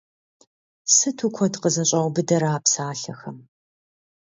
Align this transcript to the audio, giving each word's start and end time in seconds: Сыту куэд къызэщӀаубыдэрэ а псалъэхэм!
Сыту 0.95 1.27
куэд 1.35 1.53
къызэщӀаубыдэрэ 1.61 2.49
а 2.55 2.59
псалъэхэм! 2.63 3.37